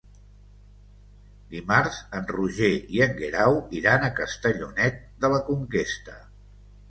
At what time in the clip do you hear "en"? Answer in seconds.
2.19-2.25, 3.07-3.13